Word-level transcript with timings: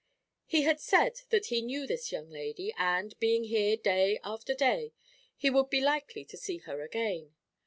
He 0.47 0.63
had 0.63 0.79
said 0.79 1.21
that 1.29 1.45
he 1.45 1.61
knew 1.61 1.85
this 1.85 2.11
young 2.11 2.31
lady, 2.31 2.73
and, 2.75 3.13
being 3.19 3.43
here 3.43 3.77
day 3.77 4.19
after 4.23 4.55
day, 4.55 4.93
he 5.37 5.51
would 5.51 5.69
be 5.69 5.79
likely 5.79 6.25
to 6.25 6.37
see 6.37 6.57
her 6.57 6.81
again. 6.81 7.35